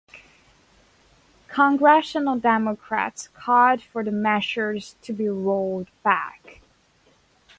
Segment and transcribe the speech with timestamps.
[1.47, 6.61] Congressional Democrats called for the measures to be rolled back.